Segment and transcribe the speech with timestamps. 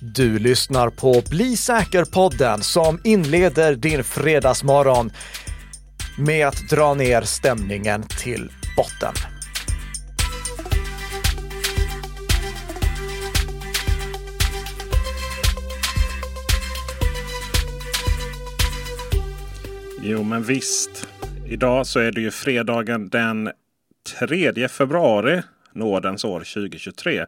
[0.00, 5.10] Du lyssnar på Bli säker-podden som inleder din fredagsmorgon
[6.18, 9.14] med att dra ner stämningen till botten.
[20.02, 21.08] Jo, men visst.
[21.48, 23.50] Idag så är det ju fredagen den
[24.18, 25.42] 3 februari,
[25.72, 27.26] nådens år 2023.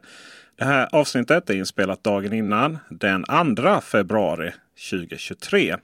[0.59, 4.53] Det här avsnittet är inspelat dagen innan, den 2 februari
[4.89, 5.77] 2023.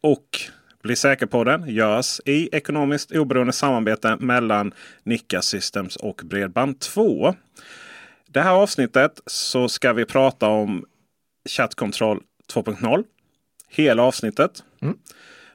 [0.00, 0.40] Och
[0.82, 7.34] Bli säker på den görs i ekonomiskt oberoende samarbete mellan Nikka Systems och Bredband2.
[8.26, 10.84] Det här avsnittet så ska vi prata om
[11.48, 12.20] chattkontroll
[12.52, 13.04] 2.0.
[13.68, 14.64] Hela avsnittet.
[14.80, 14.98] Mm.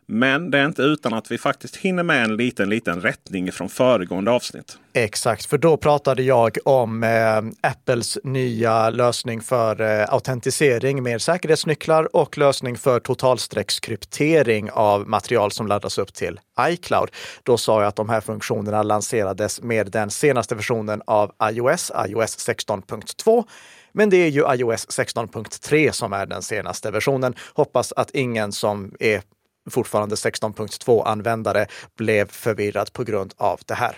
[0.08, 3.70] Men det är inte utan att vi faktiskt hinner med en liten, liten rättning från
[3.70, 4.78] föregående avsnitt.
[4.94, 12.16] Exakt, för då pratade jag om eh, Apples nya lösning för eh, autentisering med säkerhetsnycklar
[12.16, 17.10] och lösning för totalstreckskryptering av material som laddas upp till iCloud.
[17.44, 22.48] Då sa jag att de här funktionerna lanserades med den senaste versionen av iOS, iOS
[22.50, 23.44] 16.2.
[23.92, 27.36] Men det är ju iOS 16.3 som är den senaste versionen.
[27.54, 29.22] Hoppas att ingen som är
[29.70, 33.98] fortfarande 16.2 användare blev förvirrad på grund av det här.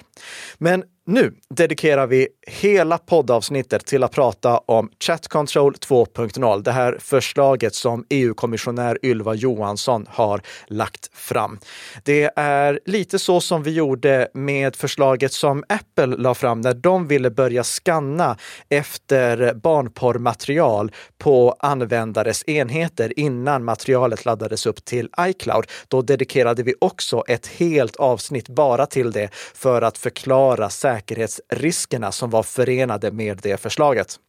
[0.57, 6.63] Men nu dedikerar vi hela poddavsnittet till att prata om Chat Control 2.0.
[6.63, 11.59] Det här förslaget som EU-kommissionär Ylva Johansson har lagt fram.
[12.03, 17.08] Det är lite så som vi gjorde med förslaget som Apple la fram när de
[17.08, 18.38] ville börja skanna
[18.69, 25.66] efter barnporrmaterial på användares enheter innan materialet laddades upp till iCloud.
[25.88, 32.30] Då dedikerade vi också ett helt avsnitt bara till det för att förklara säkerhetsriskerna som
[32.30, 34.20] var förenade med det förslaget.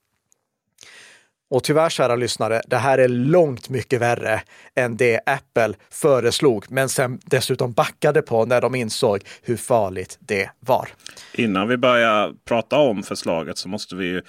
[1.50, 4.42] Och tyvärr, kära lyssnare, det här är långt mycket värre
[4.74, 10.50] än det Apple föreslog, men sen dessutom backade på när de insåg hur farligt det
[10.60, 10.88] var.
[11.34, 14.20] Innan vi börjar prata om förslaget så måste vi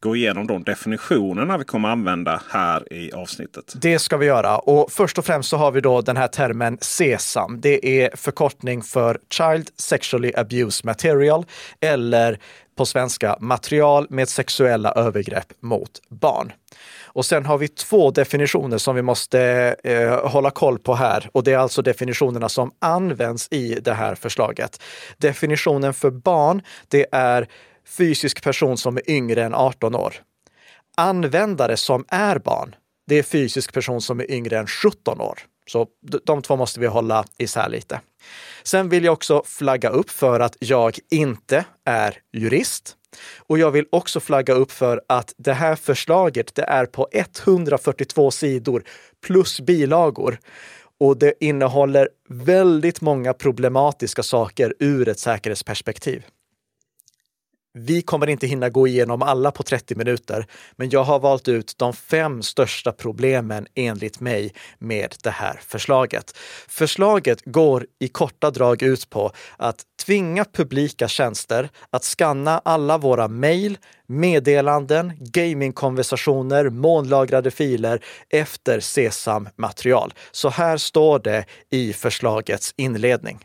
[0.00, 3.74] gå igenom de definitionerna vi kommer använda här i avsnittet.
[3.76, 4.58] Det ska vi göra.
[4.58, 7.60] Och först och främst så har vi då den här termen SESAM.
[7.60, 11.44] Det är förkortning för Child Sexually Abuse Material
[11.80, 12.38] eller
[12.76, 16.52] på svenska material med sexuella övergrepp mot barn.
[17.04, 19.40] Och sen har vi två definitioner som vi måste
[19.84, 21.30] eh, hålla koll på här.
[21.32, 24.82] Och det är alltså definitionerna som används i det här förslaget.
[25.18, 27.48] Definitionen för barn, det är
[27.98, 30.14] fysisk person som är yngre än 18 år.
[30.96, 32.74] Användare som är barn,
[33.06, 35.38] det är fysisk person som är yngre än 17 år.
[35.66, 35.86] Så
[36.24, 38.00] de två måste vi hålla isär lite.
[38.62, 42.96] Sen vill jag också flagga upp för att jag inte är jurist.
[43.38, 48.30] Och jag vill också flagga upp för att det här förslaget, det är på 142
[48.30, 48.84] sidor
[49.26, 50.38] plus bilagor.
[51.00, 56.24] Och det innehåller väldigt många problematiska saker ur ett säkerhetsperspektiv.
[57.78, 61.74] Vi kommer inte hinna gå igenom alla på 30 minuter, men jag har valt ut
[61.76, 66.36] de fem största problemen enligt mig med det här förslaget.
[66.68, 73.28] Förslaget går i korta drag ut på att tvinga publika tjänster att skanna alla våra
[73.28, 80.14] mejl, meddelanden, gamingkonversationer, månlagrade filer efter SESAM-material.
[80.32, 83.38] Så här står det i förslagets inledning.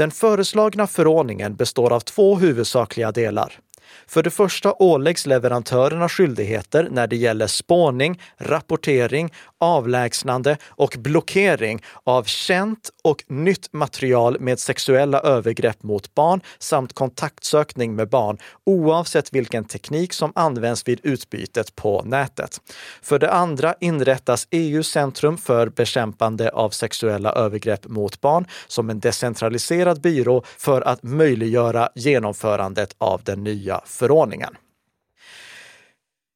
[0.00, 3.58] Den föreslagna förordningen består av två huvudsakliga delar.
[4.06, 12.24] För det första åläggs leverantörerna skyldigheter när det gäller spåning, rapportering, avlägsnande och blockering av
[12.24, 19.64] känt och nytt material med sexuella övergrepp mot barn samt kontaktsökning med barn oavsett vilken
[19.64, 22.60] teknik som används vid utbytet på nätet.
[23.02, 29.00] För det andra inrättas EUs centrum för bekämpande av sexuella övergrepp mot barn som en
[29.00, 34.56] decentraliserad byrå för att möjliggöra genomförandet av den nya förordningen.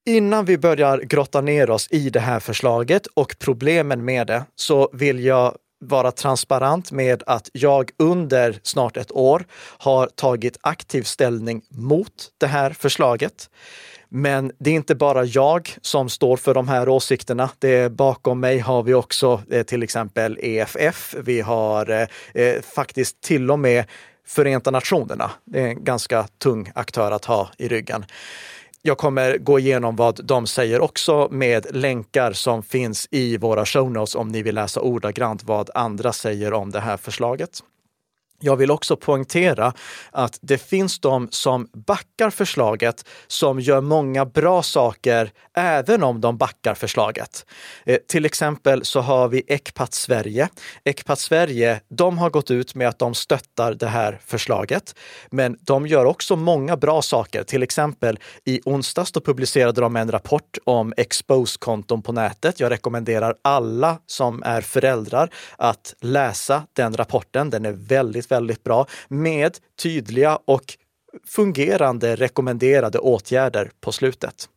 [0.06, 4.90] Innan vi börjar grotta ner oss i det här förslaget och problemen med det så
[4.92, 9.46] vill jag vara transparent med att jag under snart ett år
[9.78, 13.50] har tagit aktiv ställning mot det här förslaget.
[14.08, 17.50] Men det är inte bara jag som står för de här åsikterna.
[17.58, 21.14] Det bakom mig har vi också eh, till exempel EFF.
[21.24, 23.84] Vi har eh, eh, faktiskt till och med
[24.26, 25.30] Förenta Nationerna.
[25.44, 28.04] Det är en ganska tung aktör att ha i ryggen.
[28.86, 33.90] Jag kommer gå igenom vad de säger också med länkar som finns i våra show
[33.90, 37.60] notes om ni vill läsa ordagrant vad andra säger om det här förslaget.
[38.44, 39.72] Jag vill också poängtera
[40.10, 46.36] att det finns de som backar förslaget som gör många bra saker även om de
[46.36, 47.46] backar förslaget.
[47.86, 50.48] Eh, till exempel så har vi Ecpat Sverige.
[50.84, 54.94] Ecpat Sverige, de har gått ut med att de stöttar det här förslaget,
[55.30, 57.42] men de gör också många bra saker.
[57.42, 62.60] Till exempel i onsdags då publicerade de en rapport om expose-konton på nätet.
[62.60, 67.50] Jag rekommenderar alla som är föräldrar att läsa den rapporten.
[67.50, 70.64] Den är väldigt väldigt bra med tydliga och
[71.26, 74.48] fungerande rekommenderade åtgärder på slutet.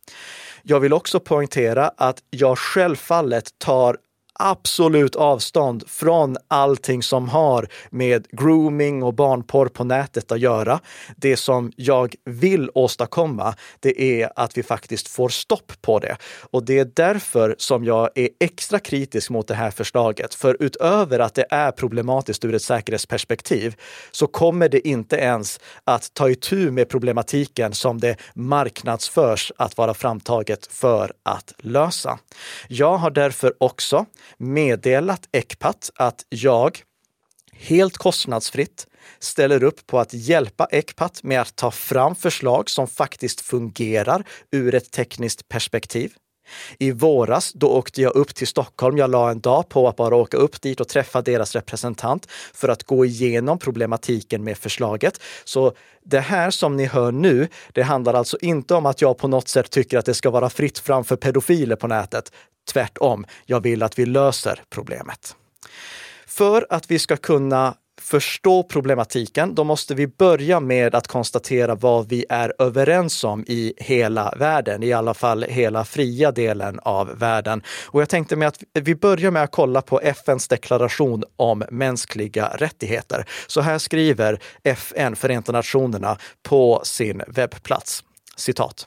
[0.62, 3.96] Jag vill också poängtera att jag självfallet tar
[4.38, 10.80] absolut avstånd från allting som har med grooming och barnporr på nätet att göra.
[11.16, 16.16] Det som jag vill åstadkomma, det är att vi faktiskt får stopp på det.
[16.50, 20.34] Och det är därför som jag är extra kritisk mot det här förslaget.
[20.34, 23.74] För utöver att det är problematiskt ur ett säkerhetsperspektiv
[24.10, 29.94] så kommer det inte ens att ta itu med problematiken som det marknadsförs att vara
[29.94, 32.18] framtaget för att lösa.
[32.68, 36.78] Jag har därför också meddelat Ecpat att jag
[37.52, 38.86] helt kostnadsfritt
[39.18, 44.74] ställer upp på att hjälpa Ecpat med att ta fram förslag som faktiskt fungerar ur
[44.74, 46.12] ett tekniskt perspektiv.
[46.78, 48.96] I våras, då åkte jag upp till Stockholm.
[48.98, 52.68] Jag la en dag på att bara åka upp dit och träffa deras representant för
[52.68, 55.20] att gå igenom problematiken med förslaget.
[55.44, 55.72] Så
[56.04, 59.48] det här som ni hör nu, det handlar alltså inte om att jag på något
[59.48, 62.32] sätt tycker att det ska vara fritt fram för pedofiler på nätet.
[62.72, 65.36] Tvärtom, jag vill att vi löser problemet.
[66.26, 72.08] För att vi ska kunna förstå problematiken, då måste vi börja med att konstatera vad
[72.08, 77.62] vi är överens om i hela världen, i alla fall hela fria delen av världen.
[77.86, 82.48] Och jag tänkte med att vi börjar med att kolla på FNs deklaration om mänskliga
[82.48, 83.24] rättigheter.
[83.46, 88.04] Så här skriver FN, Förenta Nationerna, på sin webbplats.
[88.36, 88.86] Citat.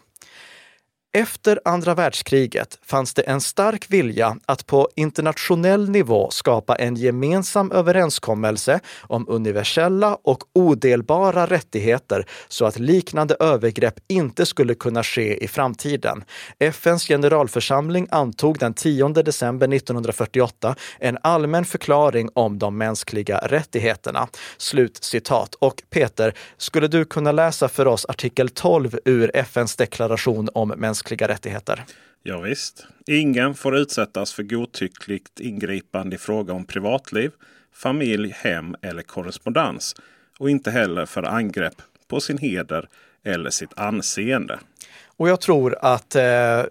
[1.13, 7.71] Efter andra världskriget fanns det en stark vilja att på internationell nivå skapa en gemensam
[7.71, 15.47] överenskommelse om universella och odelbara rättigheter så att liknande övergrepp inte skulle kunna ske i
[15.47, 16.23] framtiden.
[16.59, 24.27] FNs generalförsamling antog den 10 december 1948 en allmän förklaring om de mänskliga rättigheterna.
[24.57, 25.55] Slut citat.
[25.55, 31.00] Och Peter, skulle du kunna läsa för oss artikel 12 ur FNs deklaration om mänskliga
[31.01, 31.83] mänskliga rättigheter.
[32.23, 32.87] Ja, visst.
[33.07, 37.31] Ingen får utsättas för godtyckligt ingripande i fråga om privatliv,
[37.73, 39.95] familj, hem eller korrespondens.
[40.39, 42.87] Och inte heller för angrepp på sin heder
[43.23, 44.59] eller sitt anseende.
[45.17, 46.63] Och jag tror att eh,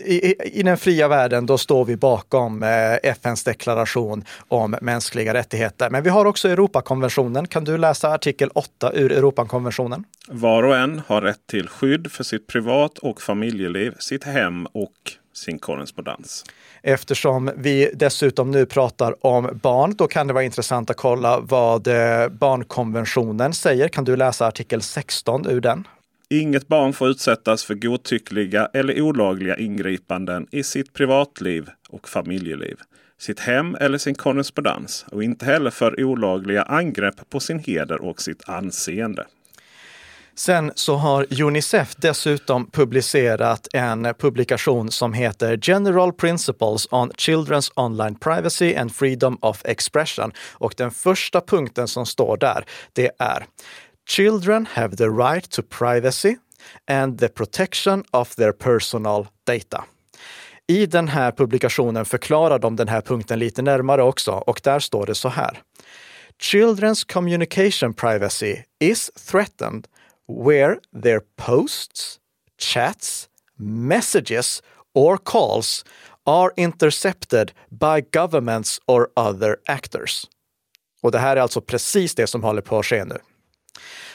[0.00, 5.90] i, i, den fria världen, då står vi bakom eh, FNs deklaration om mänskliga rättigheter.
[5.90, 7.46] Men vi har också Europakonventionen.
[7.46, 10.04] Kan du läsa artikel 8 ur Europakonventionen?
[10.28, 14.92] Var och en har rätt till skydd för sitt privat och familjeliv, sitt hem och
[15.36, 16.44] sin korrespondens.
[16.82, 21.86] Eftersom vi dessutom nu pratar om barn, då kan det vara intressant att kolla vad
[21.86, 23.88] eh, barnkonventionen säger.
[23.88, 25.86] Kan du läsa artikel 16 ur den?
[26.30, 32.76] Inget barn får utsättas för godtyckliga eller olagliga ingripanden i sitt privatliv och familjeliv,
[33.18, 38.22] sitt hem eller sin korrespondens och inte heller för olagliga angrepp på sin heder och
[38.22, 39.26] sitt anseende.
[40.38, 48.14] Sen så har Unicef dessutom publicerat en publikation som heter General Principles on Children's Online
[48.14, 50.32] Privacy and Freedom of Expression.
[50.52, 53.46] Och den första punkten som står där, det är
[54.06, 56.36] Children have the right to privacy
[56.88, 59.84] and the protection of their personal data.
[60.68, 65.06] I den här publikationen förklarar de den här punkten lite närmare också och där står
[65.06, 65.62] det så här.
[66.42, 69.88] Children's communication privacy is threatened
[70.28, 72.18] where their posts,
[72.58, 74.62] chats, messages
[74.94, 75.84] or calls
[76.26, 80.26] are intercepted by governments or other actors.
[81.02, 83.18] Och det här är alltså precis det som håller på att ske nu.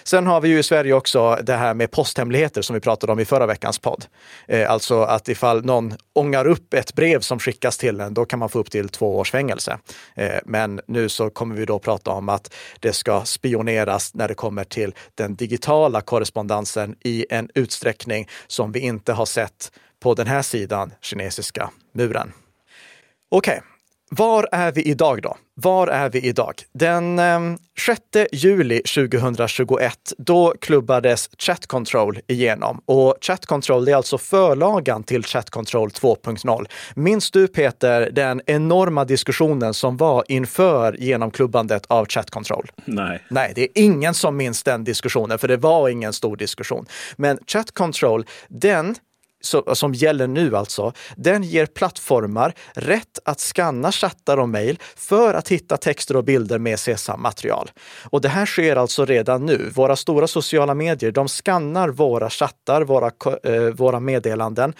[0.03, 3.19] Sen har vi ju i Sverige också det här med posthemligheter som vi pratade om
[3.19, 4.05] i förra veckans podd.
[4.47, 8.39] Eh, alltså att ifall någon ångar upp ett brev som skickas till en, då kan
[8.39, 9.77] man få upp till två års fängelse.
[10.15, 14.33] Eh, men nu så kommer vi då prata om att det ska spioneras när det
[14.33, 20.27] kommer till den digitala korrespondensen i en utsträckning som vi inte har sett på den
[20.27, 22.31] här sidan kinesiska muren.
[23.29, 23.70] Okej, okay.
[24.15, 25.37] Var är vi idag då?
[25.55, 26.53] Var är vi idag?
[26.73, 27.39] Den eh,
[27.85, 28.01] 6
[28.31, 32.81] juli 2021, då klubbades Chat Control igenom.
[32.85, 36.65] Och Chat Control är alltså förlagan till Chat Control 2.0.
[36.95, 42.71] Minns du Peter den enorma diskussionen som var inför genomklubbandet av Chat Control?
[42.85, 43.23] Nej.
[43.29, 46.85] Nej, det är ingen som minns den diskussionen, för det var ingen stor diskussion.
[47.15, 48.95] Men Chat Control, den
[49.73, 55.47] som gäller nu alltså, den ger plattformar rätt att skanna chattar och mejl för att
[55.47, 57.71] hitta texter och bilder med SESAM-material.
[58.03, 59.69] Och det här sker alltså redan nu.
[59.75, 63.11] Våra stora sociala medier, de skannar våra chattar, våra,
[63.43, 64.73] eh, våra meddelanden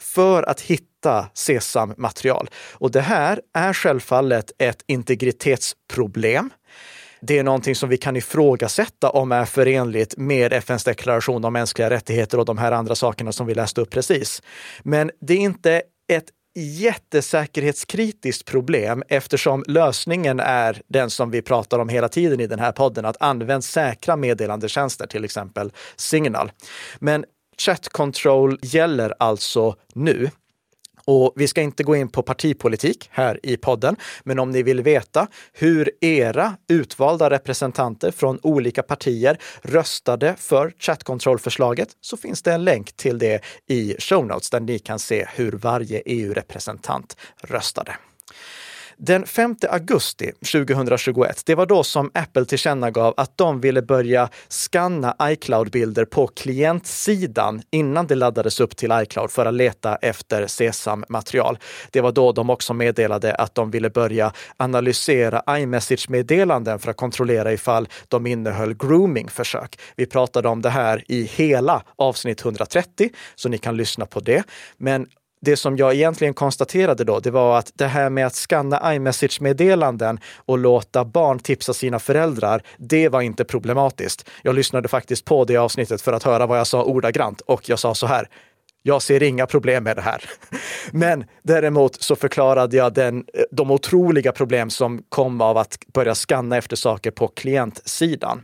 [0.00, 2.50] för att hitta SESAM-material.
[2.72, 6.50] Och det här är självfallet ett integritetsproblem.
[7.20, 11.90] Det är någonting som vi kan ifrågasätta om är förenligt med FNs deklaration om mänskliga
[11.90, 14.42] rättigheter och de här andra sakerna som vi läste upp precis.
[14.82, 15.82] Men det är inte
[16.12, 16.26] ett
[16.58, 22.72] jättesäkerhetskritiskt problem eftersom lösningen är den som vi pratar om hela tiden i den här
[22.72, 26.52] podden, att använda säkra meddelandetjänster, till exempel Signal.
[26.98, 27.24] Men
[27.58, 30.30] Chat Control gäller alltså nu.
[31.06, 34.82] Och vi ska inte gå in på partipolitik här i podden, men om ni vill
[34.82, 42.64] veta hur era utvalda representanter från olika partier röstade för chatkontrollförslaget så finns det en
[42.64, 47.96] länk till det i show notes där ni kan se hur varje EU-representant röstade.
[48.98, 55.16] Den 5 augusti 2021, det var då som Apple tillkännagav att de ville börja skanna
[55.22, 61.58] iCloud-bilder på klientsidan innan det laddades upp till iCloud för att leta efter SESAM-material.
[61.90, 67.52] Det var då de också meddelade att de ville börja analysera iMessage-meddelanden för att kontrollera
[67.52, 69.78] ifall de innehöll grooming-försök.
[69.96, 74.44] Vi pratade om det här i hela avsnitt 130, så ni kan lyssna på det.
[74.76, 75.06] Men
[75.40, 80.20] det som jag egentligen konstaterade då, det var att det här med att skanna iMessage-meddelanden
[80.36, 84.28] och låta barn tipsa sina föräldrar, det var inte problematiskt.
[84.42, 87.78] Jag lyssnade faktiskt på det avsnittet för att höra vad jag sa ordagrant och jag
[87.78, 88.28] sa så här.
[88.82, 90.22] Jag ser inga problem med det här.
[90.92, 96.56] Men däremot så förklarade jag den, de otroliga problem som kom av att börja skanna
[96.56, 98.42] efter saker på klientsidan.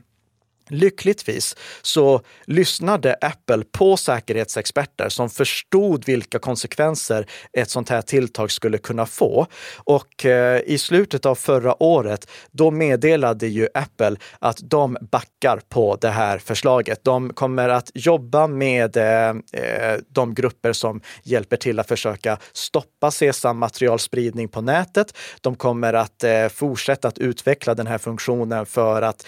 [0.69, 7.27] Lyckligtvis så lyssnade Apple på säkerhetsexperter som förstod vilka konsekvenser
[7.59, 9.47] ett sånt här tilltag skulle kunna få.
[9.77, 15.97] Och eh, i slutet av förra året, då meddelade ju Apple att de backar på
[16.01, 17.05] det här förslaget.
[17.05, 23.11] De kommer att jobba med eh, eh, de grupper som hjälper till att försöka stoppa
[23.11, 25.17] SESAM-materialspridning på nätet.
[25.41, 29.27] De kommer att fortsätta att utveckla den här funktionen för att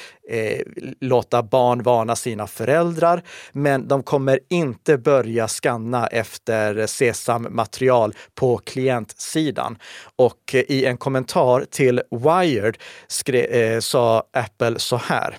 [1.00, 8.58] låta låta barn varna sina föräldrar, men de kommer inte börja skanna efter SESAM-material på
[8.58, 9.78] klientsidan.
[10.16, 12.78] Och eh, i en kommentar till Wired
[13.08, 15.36] skre, eh, sa Apple så här,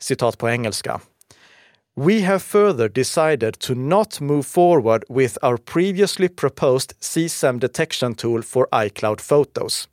[0.00, 1.00] citat på engelska.
[1.98, 8.42] We have further decided to not move forward with our previously proposed CSAM detection tool
[8.42, 9.88] for iCloud photos.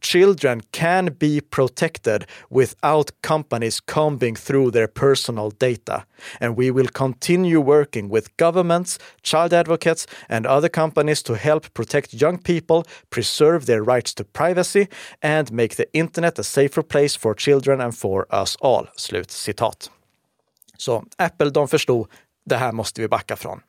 [0.00, 6.06] Children can be protected without companies combing through their personal data.
[6.40, 12.14] And we will continue working with governments, child advocates, and other companies to help protect
[12.14, 14.88] young people, preserve their rights to privacy,
[15.20, 18.86] and make the internet a safer place for children and for us all.
[18.96, 19.90] Slut citat.
[20.80, 22.08] Så Apple, de förstod
[22.44, 23.60] det här måste vi backa från.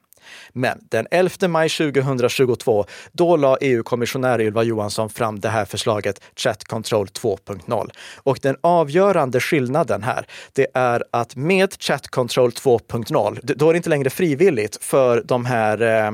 [0.53, 6.63] Men den 11 maj 2022, då la EU-kommissionär Ylva Johansson fram det här förslaget Chat
[6.63, 7.89] Control 2.0.
[8.15, 13.77] Och den avgörande skillnaden här, det är att med Chat Control 2.0, då är det
[13.77, 16.11] inte längre frivilligt för de här eh,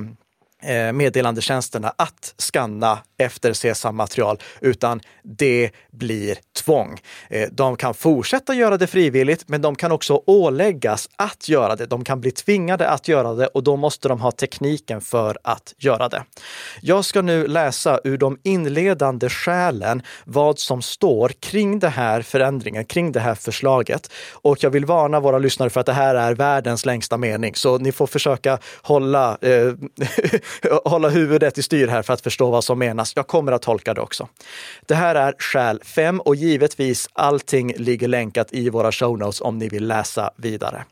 [0.71, 7.00] eh meddelandetjänsterna att skanna efter SESAM-material, utan det blir tvång.
[7.29, 11.86] Eh, de kan fortsätta göra det frivilligt, men de kan också åläggas att göra det.
[11.86, 15.74] De kan bli tvingade att göra det och då måste de ha tekniken för att
[15.77, 16.24] göra det.
[16.81, 22.86] Jag ska nu läsa ur de inledande skälen vad som står kring den här förändringen,
[22.86, 24.12] kring det här förslaget.
[24.31, 27.77] Och jag vill varna våra lyssnare för att det här är världens längsta mening, så
[27.77, 29.74] ni får försöka hålla, eh,
[30.86, 33.06] hålla huvudet i styr här för att förstå vad som menas.
[33.15, 34.27] Jag kommer att tolka det också.
[34.85, 39.57] Det här är skäl 5 och givetvis allting ligger länkat i våra show notes om
[39.57, 40.85] ni vill läsa vidare.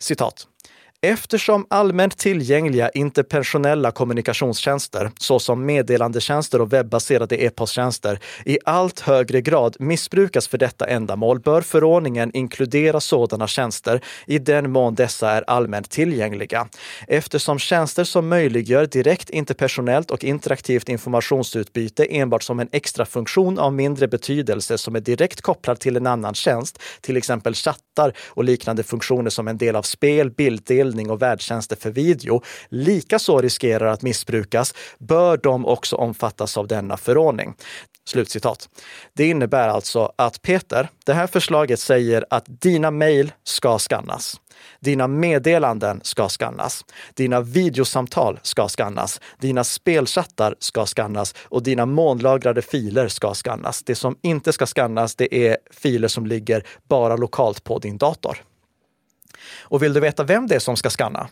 [0.00, 0.46] Citat.
[1.02, 10.48] Eftersom allmänt tillgängliga interpersonella kommunikationstjänster, såsom meddelandetjänster och webbaserade e-posttjänster, i allt högre grad missbrukas
[10.48, 16.68] för detta ändamål bör förordningen inkludera sådana tjänster i den mån dessa är allmänt tillgängliga.
[17.08, 23.72] Eftersom tjänster som möjliggör direkt interpersonellt och interaktivt informationsutbyte enbart som en extra funktion av
[23.72, 28.82] mindre betydelse som är direkt kopplad till en annan tjänst, till exempel chattar och liknande
[28.82, 34.02] funktioner som en del av spel, bilddel försäljning och värdtjänster för video likaså riskerar att
[34.02, 37.54] missbrukas bör de också omfattas av denna förordning.
[38.08, 38.68] Slutcitat.
[39.16, 44.40] Det innebär alltså att Peter, det här förslaget säger att dina mejl ska skannas.
[44.80, 46.84] Dina meddelanden ska skannas.
[47.14, 49.20] Dina videosamtal ska skannas.
[49.40, 53.82] Dina spelchattar ska skannas och dina molnlagrade filer ska skannas.
[53.82, 58.49] Det som inte ska skannas, det är filer som ligger bara lokalt på din dator.
[59.62, 61.28] Och vill du veta vem det är som ska skanna?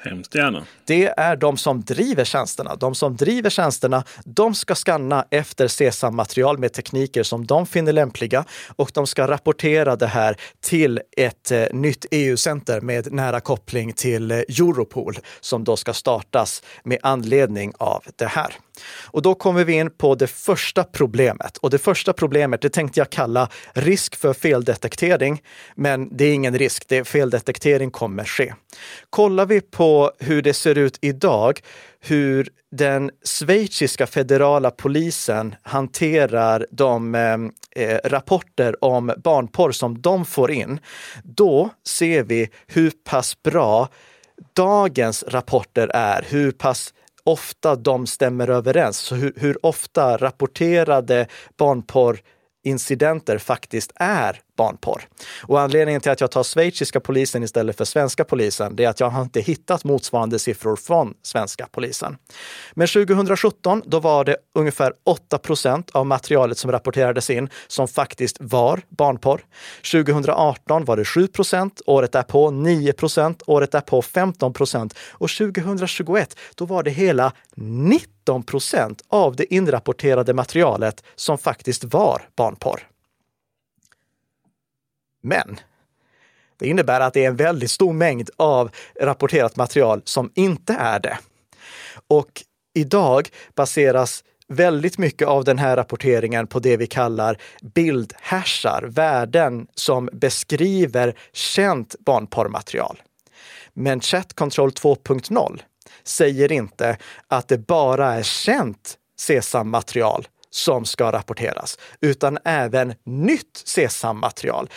[0.00, 0.64] Hemskt gärna.
[0.84, 2.76] Det är de som driver tjänsterna.
[2.76, 8.44] De som driver tjänsterna, de ska skanna efter CSAM-material med tekniker som de finner lämpliga
[8.76, 14.30] och de ska rapportera det här till ett eh, nytt EU-center med nära koppling till
[14.30, 18.54] eh, Europol som då ska startas med anledning av det här.
[19.04, 21.56] Och då kommer vi in på det första problemet.
[21.56, 25.42] Och det första problemet, det tänkte jag kalla risk för feldetektering.
[25.74, 28.54] Men det är ingen risk, det feldetektering kommer ske.
[29.10, 31.60] Kollar vi på hur det ser ut idag,
[32.00, 40.50] hur den schweiziska federala polisen hanterar de eh, eh, rapporter om barnporr som de får
[40.50, 40.80] in,
[41.24, 43.88] då ser vi hur pass bra
[44.52, 46.94] dagens rapporter är, hur pass
[47.28, 48.98] ofta de stämmer överens.
[48.98, 51.26] Så hur, hur ofta rapporterade
[51.58, 55.08] barnporrincidenter faktiskt är barnporr.
[55.42, 59.00] Och anledningen till att jag tar schweiziska polisen istället för svenska polisen, det är att
[59.00, 62.16] jag har inte hittat motsvarande siffror från svenska polisen.
[62.74, 68.36] Men 2017, då var det ungefär 8 procent av materialet som rapporterades in som faktiskt
[68.40, 69.40] var barnporr.
[69.92, 76.36] 2018 var det 7 procent, året därpå 9 procent, året därpå 15 procent och 2021,
[76.54, 82.87] då var det hela 19 procent av det inrapporterade materialet som faktiskt var barnporr.
[85.20, 85.60] Men
[86.58, 88.70] det innebär att det är en väldigt stor mängd av
[89.00, 91.18] rapporterat material som inte är det.
[92.08, 92.42] Och
[92.74, 100.08] idag baseras väldigt mycket av den här rapporteringen på det vi kallar bildhashar, värden som
[100.12, 103.02] beskriver känt barnporrmaterial.
[103.72, 105.62] Men Chat Control 2.0
[106.04, 106.96] säger inte
[107.28, 114.70] att det bara är känt SESAM-material som ska rapporteras, utan även nytt SESAM-material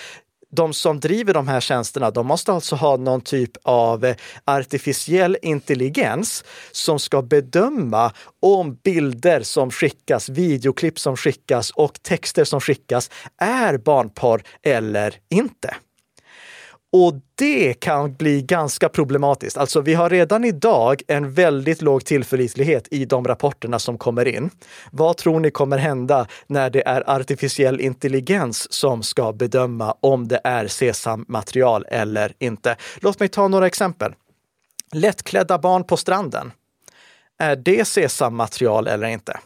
[0.52, 5.38] de som driver de här tjänsterna, de måste alltså ha någon typ av eh, artificiell
[5.42, 13.10] intelligens som ska bedöma om bilder som skickas, videoklipp som skickas och texter som skickas
[13.38, 15.76] är barnporr eller inte.
[16.94, 19.58] Och det kan bli ganska problematiskt.
[19.58, 24.50] Alltså, vi har redan idag en väldigt låg tillförlitlighet i de rapporterna som kommer in.
[24.92, 30.42] Vad tror ni kommer hända när det är artificiell intelligens som ska bedöma om det
[30.44, 32.76] är sesammaterial eller inte?
[33.00, 34.14] Låt mig ta några exempel.
[34.94, 36.52] Lättklädda barn på stranden.
[37.40, 39.40] Är det sesammaterial eller inte?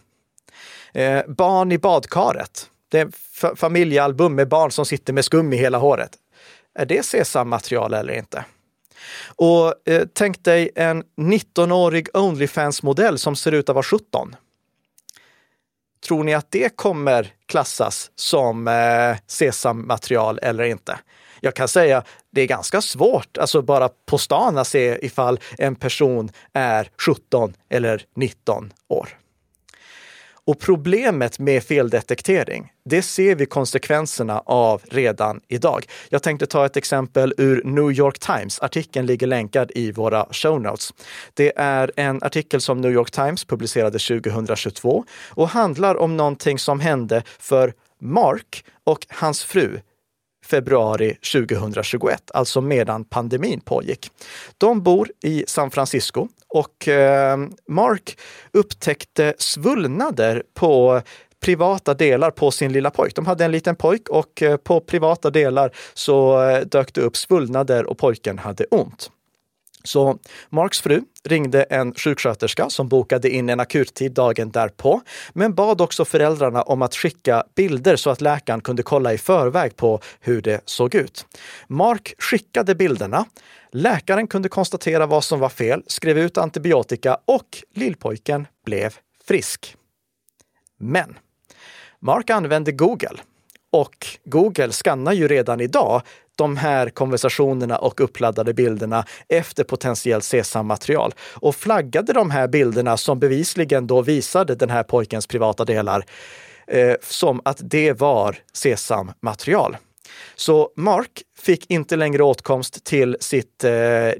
[0.93, 2.69] Eh, barn i badkaret.
[2.89, 3.09] Det är
[3.55, 6.11] familjealbum med barn som sitter med skum i hela håret.
[6.75, 8.45] Är det sesammaterial eller inte?
[9.25, 14.35] Och eh, tänk dig en 19-årig Onlyfans-modell som ser ut att vara 17.
[16.07, 20.99] Tror ni att det kommer klassas som eh, SESAM-material eller inte?
[21.39, 25.75] Jag kan säga det är ganska svårt, alltså bara på stan att se ifall en
[25.75, 29.09] person är 17 eller 19 år.
[30.47, 35.85] Och problemet med feldetektering, det ser vi konsekvenserna av redan idag.
[36.09, 38.59] Jag tänkte ta ett exempel ur New York Times.
[38.59, 40.93] Artikeln ligger länkad i våra show notes.
[41.33, 46.79] Det är en artikel som New York Times publicerade 2022 och handlar om någonting som
[46.79, 49.79] hände för Mark och hans fru
[50.45, 54.11] februari 2021, alltså medan pandemin pågick.
[54.57, 57.37] De bor i San Francisco och eh,
[57.67, 58.19] Mark
[58.51, 61.01] upptäckte svullnader på
[61.39, 63.15] privata delar på sin lilla pojk.
[63.15, 67.17] De hade en liten pojk och eh, på privata delar så eh, dök det upp
[67.17, 69.11] svullnader och pojken hade ont.
[69.85, 70.17] Så
[70.49, 75.01] Marks fru ringde en sjuksköterska som bokade in en akuttid dagen därpå,
[75.33, 79.75] men bad också föräldrarna om att skicka bilder så att läkaren kunde kolla i förväg
[79.75, 81.25] på hur det såg ut.
[81.67, 83.25] Mark skickade bilderna.
[83.71, 88.93] Läkaren kunde konstatera vad som var fel, skrev ut antibiotika och lillpojken blev
[89.27, 89.75] frisk.
[90.77, 91.17] Men
[91.99, 93.19] Mark använde Google
[93.75, 96.01] och Google skannar ju redan idag
[96.35, 103.19] de här konversationerna och uppladdade bilderna efter potentiellt SESAM-material och flaggade de här bilderna som
[103.19, 106.05] bevisligen då visade den här pojkens privata delar
[106.67, 109.77] eh, som att det var SESAM-material.
[110.35, 114.13] Så Mark fick inte längre åtkomst till sitt eh, eh,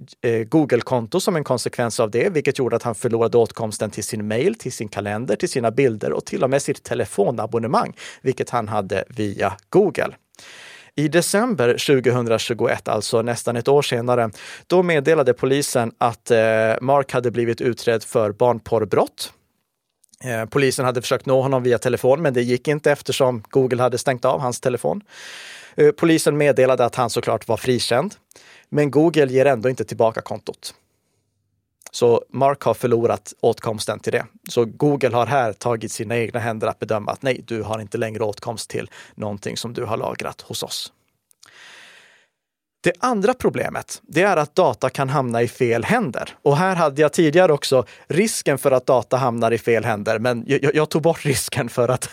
[0.46, 4.56] Google-konto som en konsekvens av det, vilket gjorde att han förlorade åtkomsten till sin mail,
[4.56, 9.04] till sin kalender, till sina bilder och till och med sitt telefonabonnemang, vilket han hade
[9.08, 10.16] via Google.
[10.98, 14.32] I december 2021, alltså nästan ett år senare,
[14.68, 16.38] då meddelade polisen att eh,
[16.82, 19.34] Mark hade blivit utredd för barnporrbrott.
[20.24, 23.98] Eh, polisen hade försökt nå honom via telefon, men det gick inte eftersom Google hade
[23.98, 25.02] stängt av hans telefon.
[25.76, 28.16] Eh, polisen meddelade att han såklart var frikänd,
[28.70, 30.74] men Google ger ändå inte tillbaka kontot.
[31.92, 34.26] Så Mark har förlorat åtkomsten till det.
[34.50, 37.98] Så Google har här tagit sina egna händer att bedöma att nej, du har inte
[37.98, 40.92] längre åtkomst till någonting som du har lagrat hos oss.
[42.82, 46.38] Det andra problemet, det är att data kan hamna i fel händer.
[46.42, 50.44] Och här hade jag tidigare också risken för att data hamnar i fel händer, men
[50.48, 52.10] jag, jag tog bort risken för att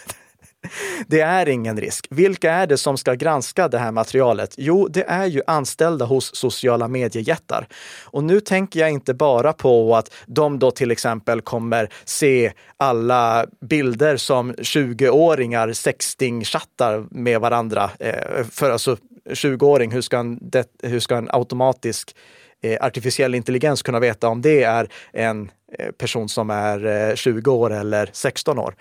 [1.06, 2.06] det är ingen risk.
[2.10, 4.54] Vilka är det som ska granska det här materialet?
[4.56, 7.66] Jo, det är ju anställda hos sociala mediejättar.
[8.04, 13.46] Och nu tänker jag inte bara på att de då till exempel kommer se alla
[13.60, 17.90] bilder som 20-åringar sexting-chattar med varandra.
[17.98, 18.96] Eh, för alltså
[19.30, 22.16] 20-åring, hur ska en, hur ska en automatisk
[22.62, 27.72] eh, artificiell intelligens kunna veta om det är en eh, person som är 20 år
[27.72, 28.74] eller 16 år?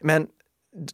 [0.00, 0.26] Men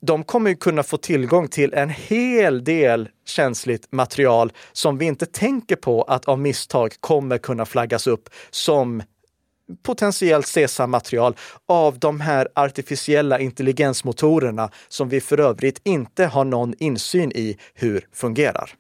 [0.01, 5.27] de kommer ju kunna få tillgång till en hel del känsligt material som vi inte
[5.27, 9.03] tänker på att av misstag kommer kunna flaggas upp som
[9.83, 11.37] potentiellt SESAM-material
[11.67, 18.09] av de här artificiella intelligensmotorerna som vi för övrigt inte har någon insyn i hur
[18.13, 18.75] fungerar.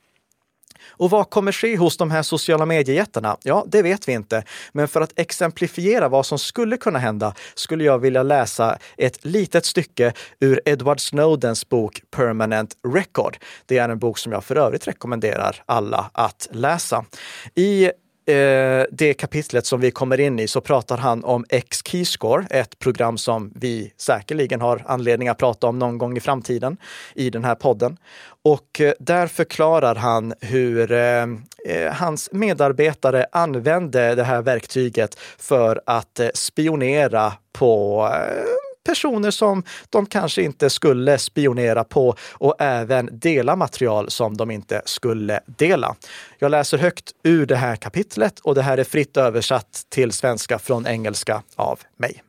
[0.99, 3.37] Och vad kommer ske hos de här sociala mediejättarna?
[3.43, 4.43] Ja, det vet vi inte.
[4.73, 9.65] Men för att exemplifiera vad som skulle kunna hända skulle jag vilja läsa ett litet
[9.65, 13.37] stycke ur Edward Snowdens bok Permanent Record.
[13.67, 17.05] Det är en bok som jag för övrigt rekommenderar alla att läsa.
[17.55, 17.91] I
[18.29, 23.19] eh, det kapitlet som vi kommer in i så pratar han om X-Keyscore, ett program
[23.19, 26.77] som vi säkerligen har anledning att prata om någon gång i framtiden
[27.15, 27.97] i den här podden.
[28.45, 31.23] Och eh, där förklarar han hur eh,
[31.67, 39.63] eh hans medarbetare använde det här verktyget för att eh, spionera på eh, personer som
[39.91, 45.97] de kanske inte skulle spionera på och även dela material som de inte skulle dela.
[46.39, 50.59] Jag läser högt ur det här kapitlet och det här är fritt översatt till svenska
[50.59, 52.23] från engelska av mig.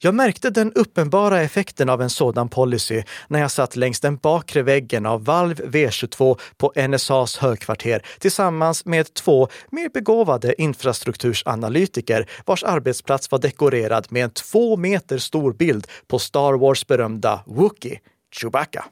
[0.00, 4.62] Jag märkte den uppenbara effekten av en sådan policy när jag satt längs den bakre
[4.62, 13.30] väggen av Valv V22 på NSAs högkvarter tillsammans med två mer begåvade infrastruktursanalytiker vars arbetsplats
[13.30, 18.00] var dekorerad med en två meter stor bild på Star Wars berömda Wookie,
[18.34, 18.84] Chewbacca.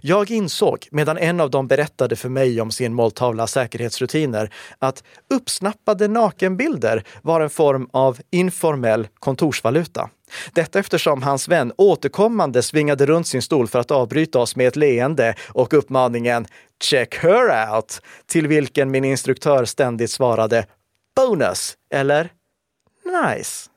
[0.00, 5.04] Jag insåg, medan en av dem berättade för mig om sin måltavla säkerhetsrutiner, att
[5.34, 10.10] uppsnappade nakenbilder var en form av informell kontorsvaluta.
[10.52, 14.76] Detta eftersom hans vän återkommande svingade runt sin stol för att avbryta oss med ett
[14.76, 16.46] leende och uppmaningen
[16.82, 20.66] “Check her out” till vilken min instruktör ständigt svarade
[21.16, 22.30] “Bonus” eller
[23.04, 23.70] “Nice”.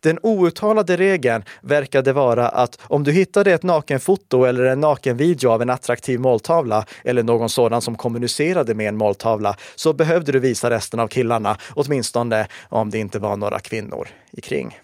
[0.00, 5.62] Den outtalade regeln verkade vara att om du hittade ett nakenfoto eller en nakenvideo av
[5.62, 10.70] en attraktiv måltavla eller någon sådan som kommunicerade med en måltavla så behövde du visa
[10.70, 14.78] resten av killarna, åtminstone om det inte var några kvinnor i kring.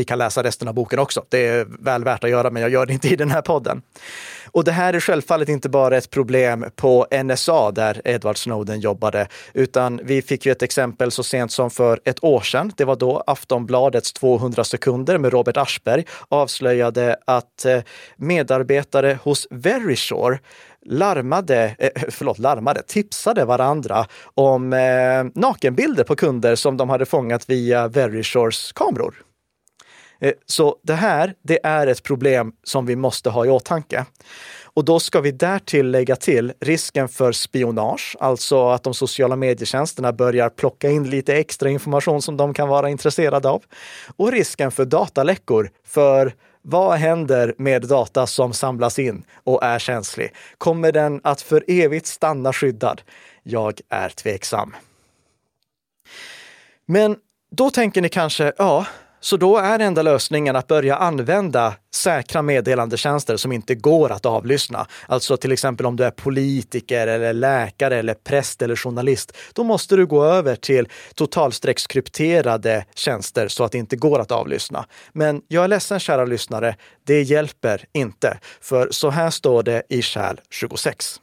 [0.00, 1.24] Ni kan läsa resten av boken också.
[1.28, 3.82] Det är väl värt att göra, men jag gör det inte i den här podden.
[4.52, 9.28] Och det här är självfallet inte bara ett problem på NSA där Edward Snowden jobbade,
[9.54, 12.72] utan vi fick ju ett exempel så sent som för ett år sedan.
[12.76, 17.80] Det var då Aftonbladets 200 sekunder med Robert Aschberg avslöjade att eh,
[18.16, 20.38] medarbetare hos Verisure
[20.86, 24.70] larmade, eh, eh, förlåt, larmade, tipsade varandra om
[25.34, 29.14] nakenbilder på kunder som de hade fångat via Verisures kameror.
[30.20, 34.06] Eh, så det här, det är ett problem som vi måste ha i åtanke.
[34.72, 40.12] Och då ska vi därtill lägga till risken för spionage, alltså att de sociala medietjänsterna
[40.12, 43.62] börjar plocka in lite extra information som de kan vara intresserade av.
[44.16, 50.34] Och risken för dataläckor, för vad händer med data som samlas in och är känslig?
[50.58, 53.02] Kommer den att för evigt stanna skyddad?
[53.42, 54.76] Jag är tveksam.
[56.86, 57.16] Men
[57.50, 58.86] då tänker ni kanske, ja,
[59.20, 64.86] så då är enda lösningen att börja använda säkra meddelandetjänster som inte går att avlyssna.
[65.06, 69.36] Alltså till exempel om du är politiker eller läkare eller präst eller journalist.
[69.52, 74.86] Då måste du gå över till totalstreckskrypterade tjänster så att det inte går att avlyssna.
[75.12, 78.38] Men jag är ledsen kära lyssnare, det hjälper inte.
[78.60, 81.20] För så här står det i kärl 26.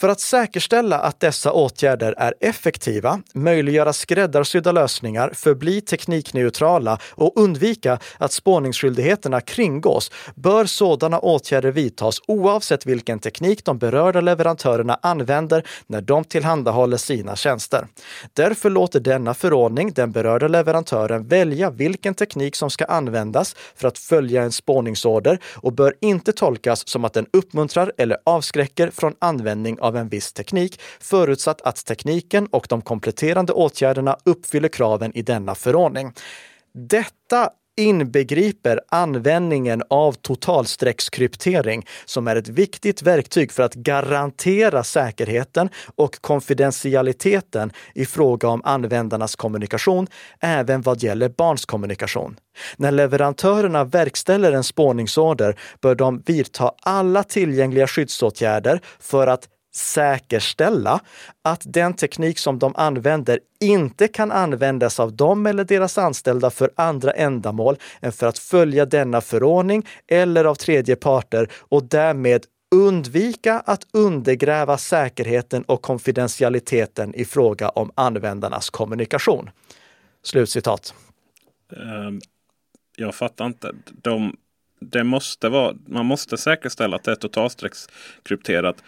[0.00, 7.98] För att säkerställa att dessa åtgärder är effektiva, möjliggöra skräddarsydda lösningar, förbli teknikneutrala och undvika
[8.18, 16.00] att spårningsskyldigheterna kringgås bör sådana åtgärder vidtas oavsett vilken teknik de berörda leverantörerna använder när
[16.00, 17.86] de tillhandahåller sina tjänster.
[18.32, 23.98] Därför låter denna förordning den berörda leverantören välja vilken teknik som ska användas för att
[23.98, 29.80] följa en spårningsorder och bör inte tolkas som att den uppmuntrar eller avskräcker från användning
[29.80, 35.22] av av en viss teknik, förutsatt att tekniken och de kompletterande åtgärderna uppfyller kraven i
[35.22, 36.12] denna förordning.
[36.74, 46.22] Detta inbegriper användningen av totalstreckskryptering som är ett viktigt verktyg för att garantera säkerheten och
[46.22, 50.06] konfidentialiteten i fråga om användarnas kommunikation,
[50.40, 52.36] även vad gäller barns kommunikation.
[52.76, 61.00] När leverantörerna verkställer en spårningsorder bör de vidta alla tillgängliga skyddsåtgärder för att säkerställa
[61.42, 66.70] att den teknik som de använder inte kan användas av dem eller deras anställda för
[66.76, 73.60] andra ändamål än för att följa denna förordning eller av tredje parter och därmed undvika
[73.66, 79.50] att undergräva säkerheten och konfidentialiteten i fråga om användarnas kommunikation.
[80.22, 80.94] Slutcitat.
[81.76, 82.20] Ehm,
[82.96, 83.74] jag fattar inte.
[84.02, 84.36] De,
[84.80, 88.82] det måste vara, man måste säkerställa att det är totalstreckskrypterat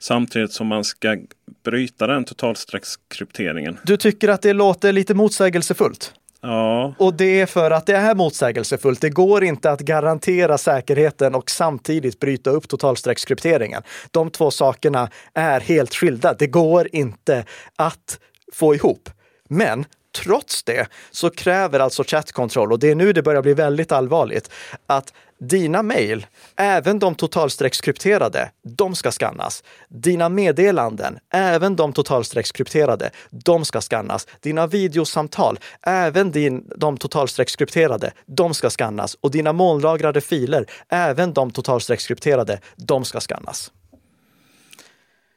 [0.00, 1.16] Samtidigt som man ska
[1.64, 3.78] bryta den totalstreckskrypteringen.
[3.84, 6.14] Du tycker att det låter lite motsägelsefullt?
[6.40, 6.94] Ja.
[6.98, 9.00] Och det är för att det är motsägelsefullt.
[9.00, 13.82] Det går inte att garantera säkerheten och samtidigt bryta upp totalstreckskrypteringen.
[14.10, 16.34] De två sakerna är helt skilda.
[16.34, 17.44] Det går inte
[17.76, 18.18] att
[18.52, 19.10] få ihop.
[19.48, 19.84] Men
[20.24, 24.50] trots det så kräver alltså chattkontroll, och det är nu det börjar bli väldigt allvarligt,
[24.86, 26.26] att dina mejl,
[26.56, 29.64] även de totalstreckskrypterade, de ska skannas.
[29.88, 34.26] Dina meddelanden, även de totalstreckskrypterade, de ska skannas.
[34.40, 39.16] Dina videosamtal, även din, de totalstreckskrypterade, de ska skannas.
[39.20, 43.72] Och dina molnlagrade filer, även de totalstreckskrypterade, de ska skannas.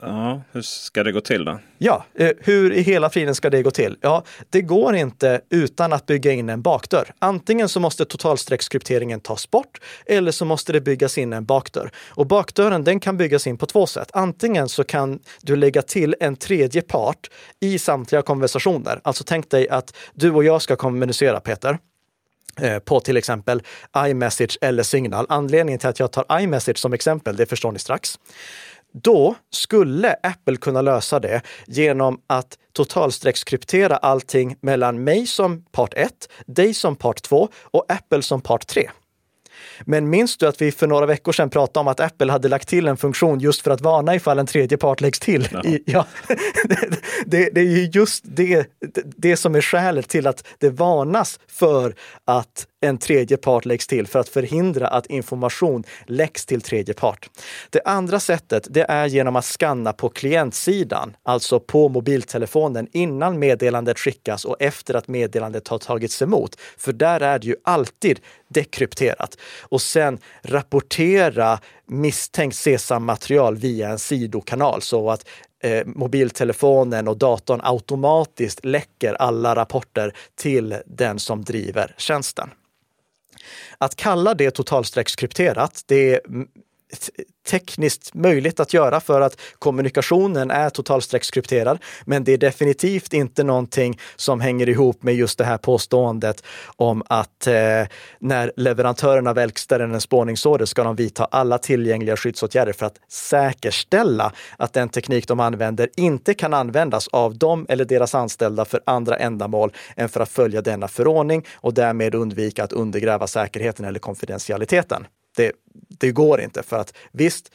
[0.05, 1.59] Ja, hur ska det gå till då?
[1.77, 3.97] Ja, eh, hur i hela friden ska det gå till?
[4.01, 7.13] Ja, det går inte utan att bygga in en bakdörr.
[7.19, 11.91] Antingen så måste totalstreckskrypteringen tas bort eller så måste det byggas in en bakdörr.
[12.09, 14.09] Och bakdörren den kan byggas in på två sätt.
[14.13, 19.01] Antingen så kan du lägga till en tredje part i samtliga konversationer.
[19.03, 21.77] Alltså tänk dig att du och jag ska kommunicera, Peter
[22.61, 23.61] eh, på till exempel
[23.97, 25.25] iMessage eller Signal.
[25.29, 28.19] Anledningen till att jag tar iMessage som exempel, det förstår ni strax.
[28.93, 36.29] Då skulle Apple kunna lösa det genom att totalstreckskryptera allting mellan mig som part 1,
[36.45, 38.89] dig som part 2 och Apple som part 3.
[39.81, 42.67] Men minns du att vi för några veckor sedan pratade om att Apple hade lagt
[42.67, 45.47] till en funktion just för att varna ifall en tredje part läggs till?
[45.51, 45.63] Ja.
[45.65, 46.05] I, ja.
[47.25, 48.67] det, det, är ju just det,
[49.17, 54.07] det som är skälet till att det varnas för att en tredje part läggs till
[54.07, 57.29] för att förhindra att information läcks till tredje part.
[57.69, 63.99] Det andra sättet, det är genom att skanna på klientsidan, alltså på mobiltelefonen innan meddelandet
[63.99, 66.55] skickas och efter att meddelandet har tagits emot.
[66.77, 69.37] För där är det ju alltid dekrypterat.
[69.61, 75.27] Och sen rapportera misstänkt SESAM-material via en sidokanal så att
[75.63, 82.49] eh, mobiltelefonen och datorn automatiskt läcker alla rapporter till den som driver tjänsten.
[83.77, 86.21] Att kalla det totalstreckskrypterat, det är
[87.47, 91.79] tekniskt möjligt att göra för att kommunikationen är totalstreckskrypterad.
[92.05, 96.43] Men det är definitivt inte någonting som hänger ihop med just det här påståendet
[96.75, 97.53] om att eh,
[98.19, 104.73] när leverantörerna verkställer en spårningsorder ska de vidta alla tillgängliga skyddsåtgärder för att säkerställa att
[104.73, 109.73] den teknik de använder inte kan användas av dem eller deras anställda för andra ändamål
[109.95, 115.05] än för att följa denna förordning och därmed undvika att undergräva säkerheten eller konfidentialiteten.
[115.35, 117.51] Det, det går inte för att visst,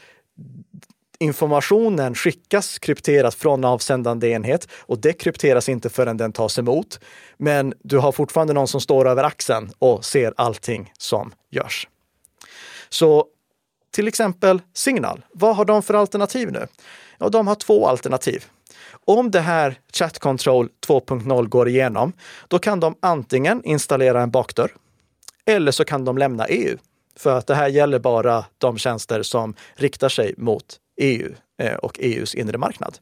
[1.18, 7.00] informationen skickas krypterat från avsändande enhet och det krypteras inte förrän den tas emot.
[7.36, 11.88] Men du har fortfarande någon som står över axeln och ser allting som görs.
[12.88, 13.26] Så
[13.90, 16.66] till exempel Signal, vad har de för alternativ nu?
[17.18, 18.44] Ja, de har två alternativ.
[19.04, 22.12] Om det här Chat Control 2.0 går igenom,
[22.48, 24.70] då kan de antingen installera en bakdörr
[25.44, 26.76] eller så kan de lämna EU.
[27.18, 31.98] För att det här gäller bara de tjänster som riktar sig mot EU eh, och
[32.00, 32.98] EUs inre marknad.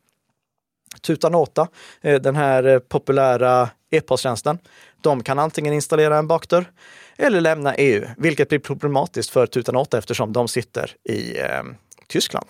[1.02, 1.68] Tutanota,
[2.00, 4.58] eh, den här eh, populära e-posttjänsten,
[5.00, 6.70] de kan antingen installera en bakdörr
[7.16, 11.62] eller lämna EU, vilket blir problematiskt för Tutanota eftersom de sitter i eh,
[12.08, 12.46] Tyskland.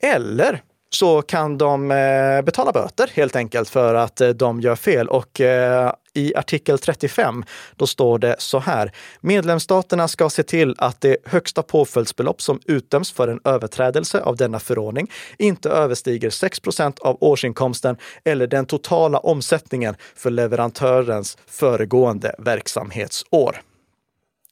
[0.00, 5.08] Eller så kan de eh, betala böter helt enkelt för att eh, de gör fel.
[5.08, 7.44] Och eh, i artikel 35,
[7.76, 8.92] då står det så här.
[9.20, 14.58] Medlemsstaterna ska se till att det högsta påföljdsbelopp som utdöms för en överträdelse av denna
[14.58, 23.60] förordning inte överstiger 6% av årsinkomsten eller den totala omsättningen för leverantörens föregående verksamhetsår.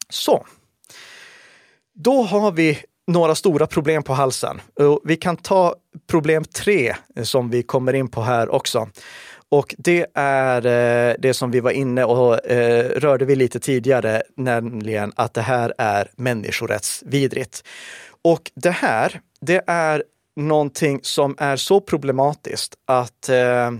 [0.09, 0.47] Så.
[1.95, 4.61] Då har vi några stora problem på halsen.
[5.05, 5.75] Vi kan ta
[6.07, 8.89] problem tre som vi kommer in på här också.
[9.51, 14.23] Och det är eh, det som vi var inne och eh, rörde vi lite tidigare,
[14.37, 17.65] nämligen att det här är människorättsvidrigt.
[18.23, 20.03] Och det här, det är
[20.37, 23.73] någonting som är så problematiskt att eh, Eh,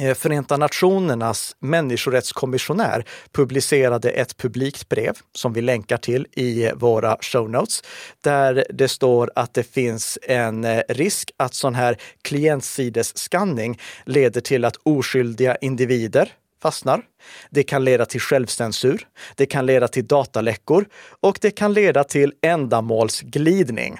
[0.00, 7.50] Eh, Förenta Nationernas människorättskommissionär publicerade ett publikt brev som vi länkar till i våra show
[7.50, 7.82] notes,
[8.20, 14.64] där det står att det finns en eh, risk att sån här klientsidesskanning leder till
[14.64, 17.02] att oskyldiga individer fastnar.
[17.50, 19.06] Det kan leda till självcensur.
[19.36, 20.86] Det kan leda till dataläckor
[21.20, 23.98] och det kan leda till ändamålsglidning.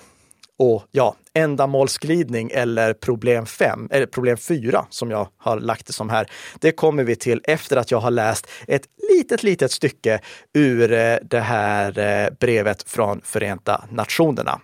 [0.59, 6.11] Och ja, ändamålsglidning eller problem 5, eller problem 4 som jag har lagt det som
[6.11, 6.31] här.
[6.61, 10.21] Det kommer vi till efter att jag har läst ett litet, litet stycke
[10.53, 14.61] ur eh, det här eh, brevet från Förenta Nationerna.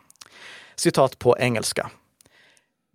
[0.76, 1.90] Citat på engelska.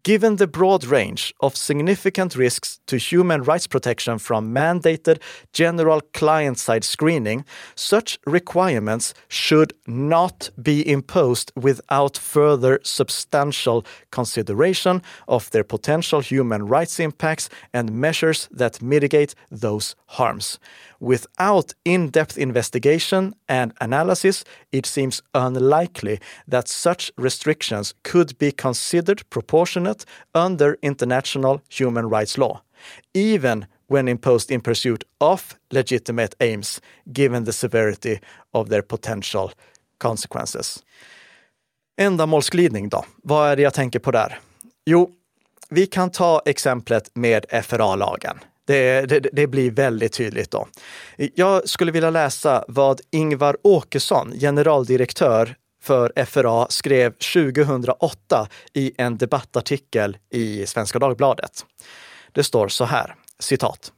[0.06, 5.20] Given the broad range of significant risks to human rights protection from mandated
[5.52, 15.50] general client side screening, such requirements should not be imposed without further substantial consideration of
[15.50, 20.60] their potential human rights impacts and measures that mitigate those harms.
[21.00, 26.20] Without in depth investigation and analysis, it seems unlikely
[26.52, 32.62] that such restrictions could be considered proportionate under international human rights law,
[33.14, 36.82] even when imposed in pursuit of legitimate aims,
[37.14, 38.20] given the severity
[38.54, 39.52] of their potential
[39.98, 40.84] consequences.
[41.98, 43.06] Ändamålsglidning då?
[43.24, 44.40] Vad är det jag tänker på där?
[44.86, 45.12] Jo,
[45.70, 48.40] vi kan ta exemplet med FRA-lagen.
[48.66, 50.68] Det, det, det, blir väldigt tydligt då.
[51.18, 60.18] Jag skulle vilja läsa vad Ingvar Åkesson, generaldirektör för FRA, skrev 2008 i en debattartikel
[60.30, 61.66] i Svenska Dagbladet.
[62.32, 63.92] Det står så här, citat.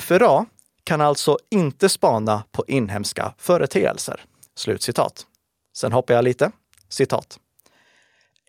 [0.00, 0.46] FRA
[0.84, 4.24] kan alltså inte spana på inhemska företeelser.
[4.56, 5.26] Slutcitat.
[5.76, 6.50] Sen hoppar jag lite.
[6.88, 7.38] Citat.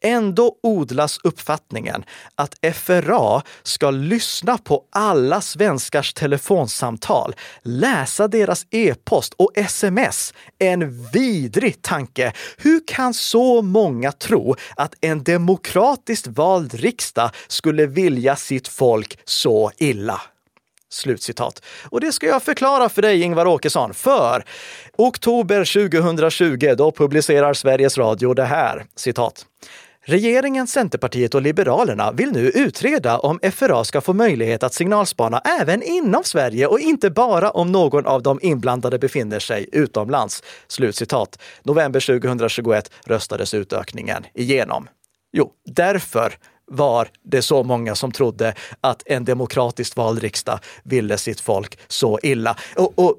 [0.01, 2.03] Ändå odlas uppfattningen
[2.35, 10.33] att FRA ska lyssna på alla svenskars telefonsamtal, läsa deras e-post och sms.
[10.59, 12.33] En vidrig tanke.
[12.57, 19.71] Hur kan så många tro att en demokratiskt vald riksdag skulle vilja sitt folk så
[19.77, 20.21] illa?
[20.89, 21.63] Slutcitat.
[21.89, 23.93] Och det ska jag förklara för dig, Ingvar Åkesson.
[23.93, 24.45] För
[24.97, 28.85] oktober 2020, då publicerar Sveriges Radio det här.
[28.95, 29.45] Citat.
[30.03, 35.83] Regeringen, Centerpartiet och Liberalerna vill nu utreda om FRA ska få möjlighet att signalspana även
[35.83, 40.43] inom Sverige och inte bara om någon av de inblandade befinner sig utomlands.
[40.67, 41.41] Slutcitat.
[41.63, 44.87] November 2021 röstades utökningen igenom.
[45.33, 46.33] Jo, därför
[46.71, 52.19] var det så många som trodde att en demokratiskt vald riksdag ville sitt folk så
[52.23, 52.57] illa.
[52.75, 53.15] Och, och,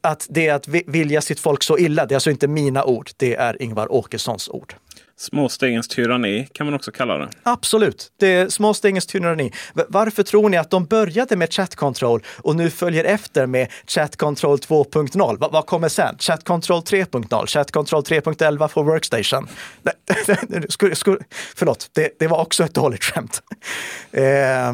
[0.00, 3.10] att det är att vilja sitt folk så illa, det är alltså inte mina ord,
[3.16, 4.74] det är Ingvar Åkessons ord.
[5.20, 7.28] Småstegens tyranni kan man också kalla det.
[7.42, 9.52] Absolut, det är småstegens tyranni.
[9.88, 14.16] Varför tror ni att de började med Chat Control och nu följer efter med Chat
[14.16, 15.36] Control 2.0?
[15.38, 16.16] Vad, vad kommer sen?
[16.18, 19.48] Chat Control 3.0, Chat Control 3.11 för Workstation.
[20.68, 21.18] skulle, skulle,
[21.56, 23.42] förlåt, det, det var också ett dåligt skämt.
[24.12, 24.72] Eh,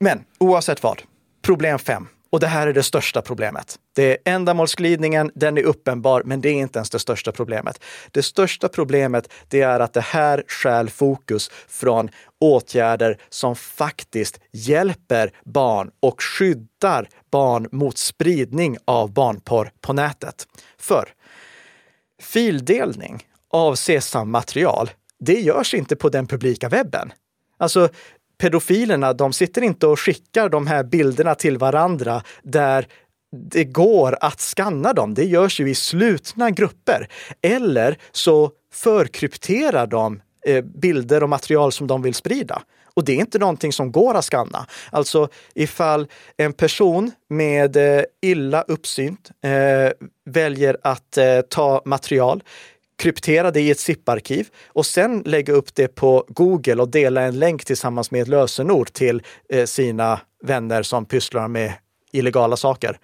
[0.00, 1.02] men oavsett vad,
[1.42, 2.08] problem 5.
[2.30, 3.78] Och det här är det största problemet.
[3.92, 7.80] Det är ändamålsglidningen, den är uppenbar, men det är inte ens det största problemet.
[8.10, 12.08] Det största problemet det är att det här stjäl fokus från
[12.40, 20.46] åtgärder som faktiskt hjälper barn och skyddar barn mot spridning av barnporr på nätet.
[20.78, 21.08] För
[22.22, 27.12] fildelning av SESAM-material, det görs inte på den publika webben.
[27.58, 27.88] Alltså,
[28.38, 32.86] pedofilerna, de sitter inte och skickar de här bilderna till varandra där
[33.50, 35.14] det går att skanna dem.
[35.14, 37.08] Det görs ju i slutna grupper.
[37.42, 42.62] Eller så förkrypterar de eh, bilder och material som de vill sprida.
[42.94, 44.66] Och det är inte någonting som går att skanna.
[44.90, 46.06] Alltså ifall
[46.36, 49.92] en person med eh, illa uppsynt eh,
[50.24, 52.42] väljer att eh, ta material,
[52.96, 57.38] kryptera det i ett zip-arkiv och sen lägga upp det på Google och dela en
[57.38, 61.72] länk tillsammans med ett lösenord till eh, sina vänner som pysslar med
[62.12, 62.98] illegala saker.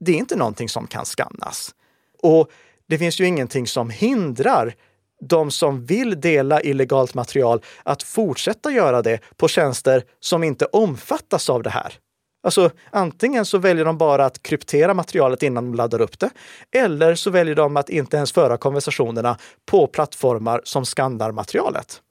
[0.00, 1.74] Det är inte någonting som kan skannas.
[2.22, 2.50] Och
[2.88, 4.74] det finns ju ingenting som hindrar
[5.20, 11.50] de som vill dela illegalt material att fortsätta göra det på tjänster som inte omfattas
[11.50, 11.98] av det här.
[12.42, 16.30] Alltså antingen så väljer de bara att kryptera materialet innan de laddar upp det,
[16.70, 22.02] eller så väljer de att inte ens föra konversationerna på plattformar som skannar materialet.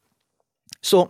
[0.82, 1.10] Så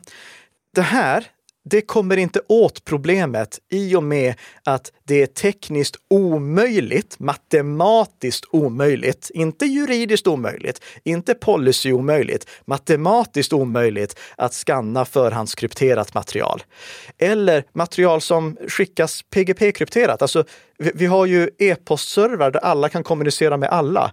[0.76, 1.28] det här
[1.64, 4.34] det kommer inte åt problemet i och med
[4.64, 14.20] att det är tekniskt omöjligt, matematiskt omöjligt, inte juridiskt omöjligt, inte policy omöjligt, matematiskt omöjligt
[14.36, 16.64] att skanna förhandskrypterat material.
[17.18, 20.22] Eller material som skickas PGP-krypterat.
[20.22, 20.44] Alltså,
[20.78, 24.12] vi har ju e-postservrar där alla kan kommunicera med alla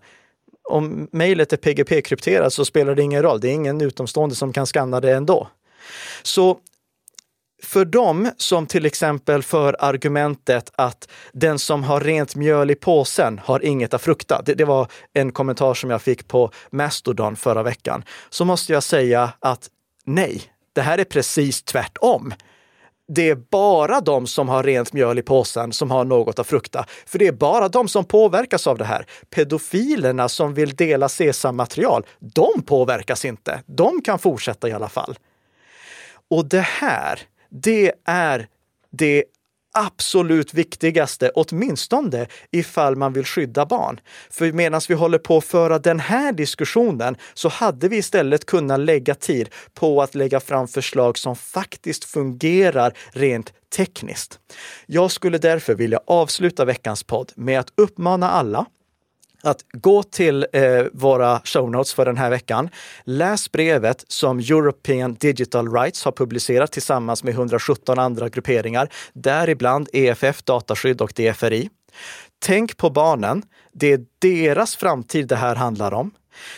[0.71, 3.41] om mejlet är PGP-krypterat så spelar det ingen roll.
[3.41, 5.49] Det är ingen utomstående som kan skanna det ändå.
[6.23, 6.59] Så
[7.63, 13.41] för dem som till exempel för argumentet att den som har rent mjöl i påsen
[13.45, 14.43] har inget att frukta.
[14.45, 18.05] Det, det, var en kommentar som jag fick på Mastodon förra veckan.
[18.31, 19.69] Så måste jag säga att
[20.05, 20.43] nej,
[20.73, 22.35] det här är precis tvärtom.
[23.09, 26.87] Det är bara de som har rent mjöl i påsen som har något att frukta.
[27.07, 29.07] För det är bara de som påverkas av det här.
[29.31, 33.63] Pedofilerna som vill dela sesammaterial, de påverkas inte.
[33.67, 35.19] De kan fortsätta i alla fall.
[36.31, 38.49] Och det här, det är
[38.91, 39.25] det
[39.73, 44.01] absolut viktigaste, åtminstone ifall man vill skydda barn.
[44.31, 48.81] För medan vi håller på att föra den här diskussionen så hade vi istället kunnat
[48.81, 54.39] lägga tid på att lägga fram förslag som faktiskt fungerar rent tekniskt.
[54.87, 58.67] Jag skulle därför vilja avsluta veckans podd med att uppmana alla
[59.43, 60.63] att gå till eh,
[60.93, 62.69] våra show notes för den här veckan.
[63.05, 70.43] Läs brevet som European Digital Rights har publicerat tillsammans med 117 andra grupperingar, däribland EFF
[70.43, 71.71] Dataskydd och DFRI.
[72.39, 73.43] Tänk på barnen.
[73.73, 76.11] Det är deras framtid det här handlar om.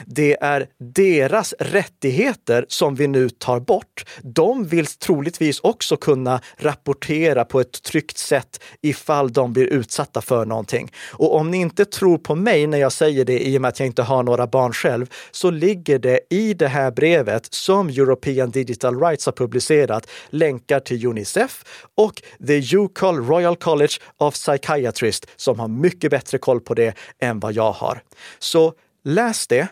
[0.06, 4.04] Det är deras rättigheter som vi nu tar bort.
[4.22, 10.46] De vill troligtvis också kunna rapportera på ett tryggt sätt ifall de blir utsatta för
[10.46, 10.92] någonting.
[11.12, 13.80] Och om ni inte tror på mig när jag säger det i och med att
[13.80, 18.50] jag inte har några barn själv, så ligger det i det här brevet som European
[18.50, 21.64] Digital Rights har publicerat länkar till Unicef
[21.96, 27.40] och The UCOL Royal College of Psychiatrists som har mycket bättre koll på det än
[27.40, 28.02] vad jag har.
[28.38, 29.68] Så Läs det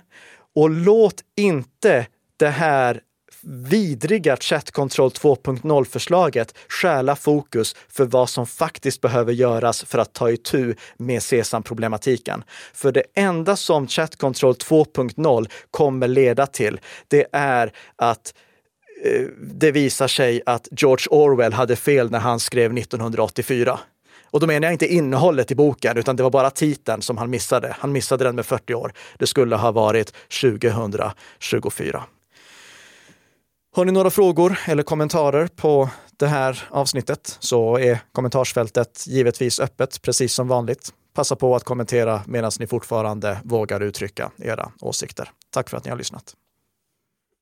[0.54, 2.06] och låt inte
[2.36, 3.00] det här
[3.42, 10.74] vidriga Chatkontroll 2.0-förslaget stjäla fokus för vad som faktiskt behöver göras för att ta itu
[10.96, 12.44] med SESAM-problematiken.
[12.74, 18.34] För det enda som Chatkontroll 2.0 kommer leda till, det är att
[19.04, 23.78] eh, det visar sig att George Orwell hade fel när han skrev 1984.
[24.30, 27.30] Och då menar jag inte innehållet i boken, utan det var bara titeln som han
[27.30, 27.76] missade.
[27.78, 28.92] Han missade den med 40 år.
[29.18, 32.04] Det skulle ha varit 2024.
[33.76, 40.02] Har ni några frågor eller kommentarer på det här avsnittet så är kommentarsfältet givetvis öppet,
[40.02, 40.92] precis som vanligt.
[41.14, 45.30] Passa på att kommentera medan ni fortfarande vågar uttrycka era åsikter.
[45.50, 46.34] Tack för att ni har lyssnat.